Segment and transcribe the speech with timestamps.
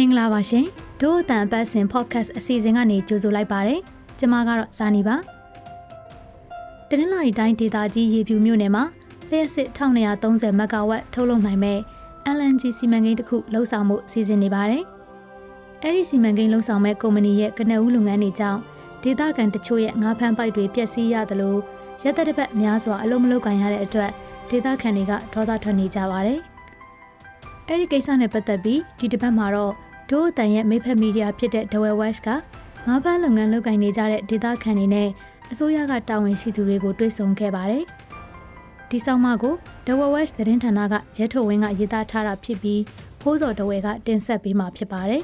[0.00, 0.66] မင်္ဂလာပါရှင်
[1.00, 3.80] ဒို့အတန်အပတ်စဉ် podcast အစီအစဉ်ကနေကြိုဆိုလိုက်ပါတယ်
[4.18, 5.16] ကျမကတော့ဇာနီပါ
[6.88, 8.84] တနင်္လာရီတိုင်းဒေသကြီးရေပြူမြို့နယ်မှာ
[9.30, 11.78] လျှက်စစ်1230မဂါဝက်ထုတ်လုပ်နိုင်မဲ့
[12.36, 14.84] LNG စီမံကိန်းတစ်ခုလှုပ်ဆောင်မှုစီစဉ်နေပါတယ်
[15.82, 18.60] အဲ့ဒီစီမံကိန်းလှုပ်ဆောင်မဲ့ကုမ္ပဏီရဲ့ကနဦးလုပ်ငန်းတွေကြောင့်
[19.02, 21.56] ဒေသခံတချို့ရဲ့ငါးဖမ်းပိုက်တွေပျက်စီးရသလို
[22.02, 24.10] ရက်သက်တစ်ပတ်များစွာအလုံးမလုံးကန်ရတဲ့အတွက်
[24.50, 26.40] ဒေသခံတွေကဒေါသထွက်နေကြပါတယ်
[27.66, 29.72] အဲ့ဒီကိစ္စနဲ့ပတ်သက်ပြီးဒီတစ်ပတ်မှာတော့
[30.10, 32.28] ဒို့အတန်ရဲ့မိဖက်မီဒီယာဖြစ်တဲ့ Dwell West က
[32.86, 35.08] ငါးဖမ်းလုပ်ငန်းလုပ်ကိုင်နေကြတဲ့ဒေသခံတွေနဲ့
[35.52, 37.84] အစိုးရကတာဝန်ရှိသူတွေကိုတွေ့ဆုံခဲ့ပါတယ်။
[38.90, 39.54] ဒီဆောင်မကို
[39.86, 42.82] Dwell West သတင်းဌာနကရဲထုတ်ဝင်းကရေးသားထားတာဖြစ်ပြီး
[43.20, 45.22] ဖိုးစော်တဝဲကတင်ဆက်ပေးမှာဖြစ်ပါတယ်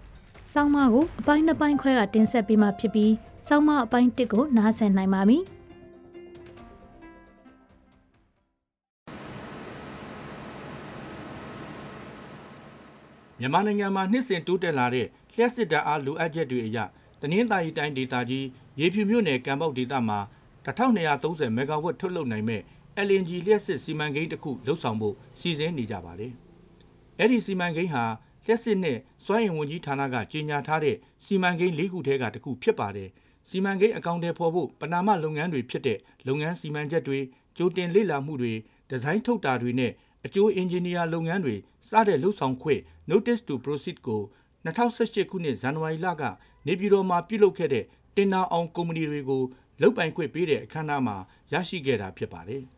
[0.52, 3.12] ။ဆောင်းမကိုအပိုင်းနှစ်ပိုင်းခွဲကတင်ဆက်ပေးမှာဖြစ်ပြီး
[3.48, 5.42] ဆောင်းမအပိုင်းတစ်ကိုနားဆင်နိုင်ပါမည်။
[13.38, 16.78] မြန်မာနိုင်ငံမှာနှစ်စဉ်တိုးတက်လာတဲ့လျှက်စစ်ဓာတ်အားလိုအပ်ချက်တွေအရ
[17.20, 18.46] တနင်္သာရီတိုင်းဒေသကြီး
[18.80, 20.18] ရေဖြူမြို့နယ်ကံပေါက်ဒေသမှာ
[20.66, 22.62] 1230မဂါဝတ်ထုတ်လုပ်နိုင်မဲ့
[23.02, 26.32] LNG လျှက်စစ်စီမံကိန်းတစ်ခုလှုပ်ဆောင်ဖို့စီစဉ်နေကြပါတယ်။
[27.18, 28.04] အဲ့ဒီစီမံကိန်းဟာ
[28.46, 33.08] လျှက်စစ်နဲ့စွမ်းအင်ဝန်ကြီးဌာနကကြေညာထားတဲ့စီမံကိန်း၄ခုထဲကတစ်ခုဖြစ်ပါတယ်။
[33.48, 37.18] စီမံကိန်းအကောင့်တွေဖော်ဖို့ပနာမလုပ်ငန်းတွေဖြစ်တဲ့လုပ်ငန်းစီမံချက်တွေ
[37.56, 38.52] ကြိုတင်လေ့လာမှုတွေ
[38.88, 39.92] ဒီဇိုင်းထုတ်တာတွေနဲ့
[40.26, 41.56] အကျိုးအင်ဂျင်နီယာလုပ်ငန်းတွေ
[41.88, 44.22] စတဲ့လှုပ်ဆောင်ခွင့် notice to proceed ကို
[44.64, 46.22] 2018ခုနှစ်ဇန်နဝါရီလက
[46.66, 47.84] နေပြည်တော်မှာပြုလုပ်ခဲ့တဲ့
[48.16, 49.42] တင်နာအောင်ကုမ္ပဏီတွေကို
[49.80, 51.16] လုတ်ပိုင်ခွင့်ပေးတဲ့အခမ်းအနားမှာ
[51.52, 52.64] ရရှိခဲ့တာဖြစ်ပါတယ်။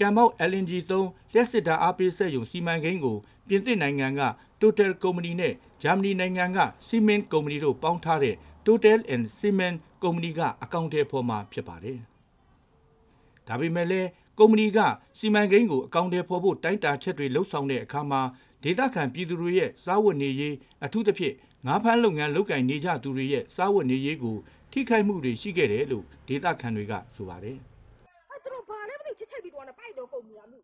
[0.00, 3.16] ကံပေါက် LNG 3လျှက်စစ်ဓာတ်အားပေးစက်ရုံစီမံကိန်းကို
[3.48, 4.22] ပြင်သစ်နိုင်ငံက
[4.60, 11.98] Total ကုမ္ပဏီနဲ့ဂျာမနီနိုင်ငံက Siemens ကုမ္ပဏီတို့ပေါင်းထားတဲ့ Total and Siemens ကုမ္ပဏီကအကောင့်ထဲပေါ်မှာဖြစ်ပါတယ်။
[13.48, 14.08] ဒါပေမဲ့လည်း
[14.38, 14.78] ကုမ္ပဏီက
[15.18, 18.20] စီမံကိန်းကိုအကောင့်ထဲပေါ်ဖို့တိုင်းတာချက်တွေလှုပ်ဆောင်တဲ့အခါမှာ
[18.64, 20.54] ဒေသခံပြည်သူတွေရဲ့စားဝတ်နေရေး
[20.84, 21.34] အထူးသဖြင့်
[21.66, 24.36] ငါးဖမ်းလုပ်ငန်းလုပ်ကင်နေကြသူတွေရဲ့စားဝတ်နေရေးကို
[24.72, 27.58] ထိခိုက်မှုတွေရှိခဲ့တယ်လို့ဒေသခံတွေကဆိုပါတယ်။
[28.30, 30.58] အဲ့တို့ဘာလဲမသိချစ်ချိတ်ပြီးတော့နေပိုက်တော့ကုန် ပြီအမှု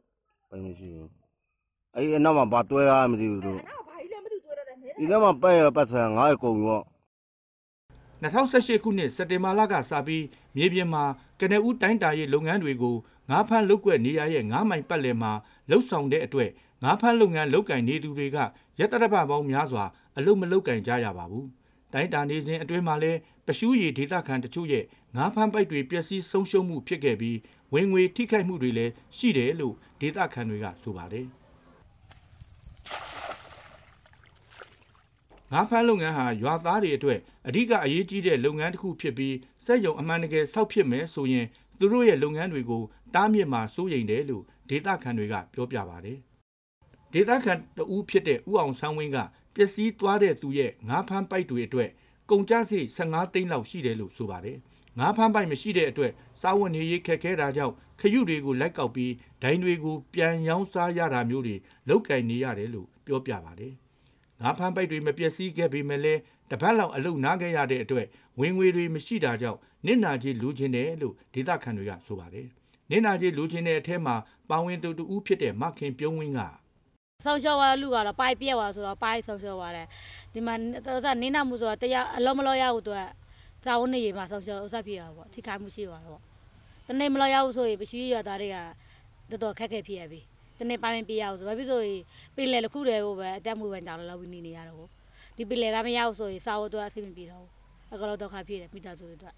[0.51, 1.11] ပိုင်မရှိဘူး
[1.95, 6.81] အဲ့ဒီအနောက်မှာဘာတွဲရမသိဘူးတို့အဲ့တော့ဘာကြီးလဲမသိတွေ့ရတယ်နေဒီထဲမှာပတ်ရပတ်ဆံငါးရကုန်ရော
[8.23, 10.25] 2018ခုနှစ်စက်တင်ဘာလကစပြီး
[10.57, 11.05] မြေပြင်မှာ
[11.41, 12.97] ကနဦးတိုင်းတာရေးလုပ်ငန်းတွေကို
[13.31, 15.33] ငါးဖမ်းလုပ်ကွက်နေရရဲ့ငါးမိုင်ပတ်လည်မှာ
[15.71, 16.51] လှုပ်ဆောင်တဲ့အတွက်
[16.85, 18.37] ငါးဖမ်းလုပ်ငန်းလုပ်ကင်နေသူတွေက
[18.79, 19.85] ရက်တရပပေါင်းများစွာ
[20.17, 21.47] အလုပ်မလုပ်ကင်ကြရပါဘူး။
[21.93, 24.85] တိုင်းတာနေစဉ်အတွင်းမှာလည်းပရှူးရည်ဒေသခံတချို့ရဲ့
[25.17, 27.39] ငါးဖမ်းပိုက်တွေပျက်စီးဆုံးရှုံးမှုဖြစ်ခဲ့ပြီး
[27.75, 31.27] ဝင်ငွေထိခိုက်မှုတွေလည်းရှိတယ်လို့ဒေသခံတွေကဆိုပါတယ်။
[35.53, 39.35] ငါးဖမ်းလုပ်ငန်းဟာရွာသားတွေအတွက်အဓိကအရေးကြီးတဲ့လုပ်ငန်းတစ်ခုဖြစ်ပြီး
[39.65, 41.47] စက်ရုံအမှန်တကယ်ဆောက်ဖြစ်မယ်ဆိုရင်
[41.79, 42.83] သူတို့ရဲ့လုပ်ငန်းတွေကို
[43.15, 46.19] တားမြစ်မှာစိုးရိမ်တယ်လို့ဒေသခံတွေကပြောပြပါတယ်။
[47.13, 49.19] ဒေသခံတဦးဖြစ်တဲ့ဦးအောင်ဆန်းဝင်းက
[49.61, 51.91] ပျက်စီးသွားတဲ့သူရဲ့ငါးဖမ်းပိုက်တွေအတွက်
[52.31, 54.59] ကုန်ကျစရိတ်15သိန်းလောက်ရှိတယ်လို့ဆိုပါတယ်။
[54.99, 61.57] ငါးဖမ်းပိုက်မရှိတဲ့အတွက်စားဝတ်နေရေးခက်ခဲတာကြောင့်ခရုတွေကိုလိုက်ကောက်ပြီးဒိုင်းတွေကိုပြန်ရောင်းစားရတာမျိုးတွေ
[61.89, 63.73] လောက်ကင်နေရတယ်လို့ပြောပြပါတယ်။
[64.41, 66.21] ငါးဖမ်းပိုက်တွေမပျက်စီးခဲ့ပေမဲ့လည်း
[66.51, 68.07] တပတ်လောက်အလုပ်နားခဲ့ရတဲ့အတွက်
[68.41, 72.47] ဝင်ငွေတွေမရှိတာကြောင့်နစ်နာကြီးလူချင်းတယ်လို့ဒေသခံတွေကဆိုပါတယ်။
[72.91, 74.17] နစ်နာကြီးလူချင်းတဲ့အထက်မှာ
[74.51, 76.41] ပါဝင်သူတူဦးဖြစ်တဲ့မခင်ပြုံးဝင်းက
[77.27, 79.87] ဆောက်ရှောက်သွားတဲ့လူကတော့ပိုက်ပြက်သွားဆိုတော့ပိုက်ဆောက်ရှောက်သွားတယ်
[80.35, 80.55] ဒီမှာ
[81.05, 83.01] သနင်းနာမှုဆိုတော့တရားအလုံးမလို့ရဘူးသူက
[83.65, 86.21] စာဝတ်နေရေးမှာဆောက်ရှောက်ဥစားပြရပေါ့ထိခိုက်မှုရှိသွားတော့
[86.87, 88.57] တနေ့မလို့ရဘူးဆိုရင်ပရှိရသားတွေက
[89.31, 90.21] တော်တော်ခက်ခဲဖြစ်ရပြီ
[90.59, 92.01] တနေ့ပိုင်းပြရအောင်ဆိုဘာဖြစ်ဆိုရင်
[92.37, 94.89] ပင်လေတစ်ခုတည်းကိုပဲအတက်မှုပဲကြောင်လောက်ပြီးနေနေရတော့
[95.37, 97.51] ဒီပင်လေကမရဘူးဆိုရင်စာဝတ်တော့အဆင်မပြေတော့ဘူး
[97.95, 99.35] အကလောက်တော့ခါဖြစ်တယ်မိသားစုတွေအတွက်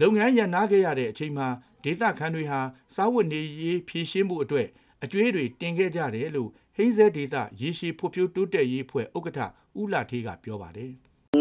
[0.00, 1.46] လုပ်ငန်းရန်နာခဲ့ရတဲ့အချိန်မှာ
[1.84, 2.60] ဒေသခံတွေဟာ
[2.94, 4.66] စားဝတ်နေရေးဖြည့်ရှင်းမှုအတွက်
[5.06, 9.40] အကျွေးတွေတင်ခဲ့ကြတယ်လို့ဟိန်းဇဲဒေသရေရှည်ဖွံ့ဖြိုးတိုးတက်ရေးအဖွဲ့ဥက္ကဋ္ဌ
[9.80, 10.90] ဦးလာထေးကပြောပါတယ်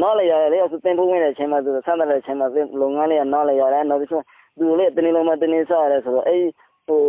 [0.02, 2.48] နောက်လည်းရတယ်လေအခုတင်ဖို့ဝင်တဲ့အချိန်မှာသူဆန်းတယ်တဲ့အချိန်မှာ
[2.82, 4.22] လုပ်ငန်းလေးကနောက်လည်းရတယ်နောက်ပြီးဆို
[4.60, 6.42] သူလည်းတနေ့လုံးမတနေ့စားရတယ်ဆိုတော့အဲ့
[6.88, 7.02] ဟို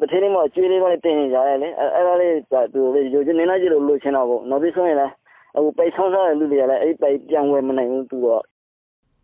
[0.00, 5.12] တထင်းလေးမကျွေးလေးကလည်းတင်နေကြရတယ်လေအဲ့အဲ့ဒါလေးကသူလေးရိုချင်နေလိုက်ကြလို့လိုချင်တော့ပေါ့နောက်ပြီးဆိုရင်လည်း
[5.56, 8.42] အခုပိတ်ဆောင်စားတဲ့လူတွေကလည်းအဲ့ပိတ်ပြန်ဝယ်မနိုင်ဘူးသူတော့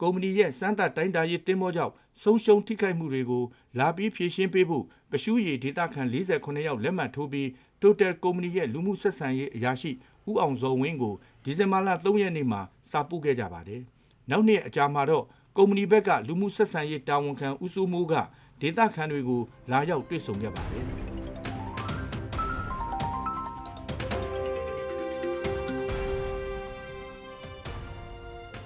[0.00, 1.92] ကုမ္ပဏီရဲ့စမ်းသပ်တိုင်းတာရေးတင်းမောကြောင့်
[2.22, 3.44] ဆုံးရှုံးထိခိုက်မှုတွေကို
[3.78, 7.48] လာပြီးဖြည့်ရှင်းပေးဖို့ပရှုရည်ဒေတာခန်48ယောက်လက်မှတ်ထိုးပြီး
[7.82, 9.90] Total ကုမ္ပဏီရဲ့လူမှုဆက်ဆံရေးအရာရှိ
[10.28, 11.14] ဦးအောင်ဇော်ဝင်းကို
[11.44, 12.60] ဒီဇင်ဘာလ3ရက်နေ့မှာ
[12.90, 13.82] စာပို့ခဲ့ကြပါတယ်။
[14.30, 15.24] နောက်နှစ်အကြာမှာတော့
[15.56, 18.14] ကုမ္ပဏီဘက်ကလူမှုဆက်ဆံရေးတာဝန်ခံဦးစိုးမိုးက
[18.60, 20.86] ဒေတာခန်တွေကိုလာရောက်တွေ့ဆုံခဲ့ပါတယ်။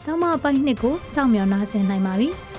[0.06, 2.28] ဆောင်းမပိုင်းနှစ်ကိုစောင့်မျှော်နာဆင်နိုင်ပါပြီ။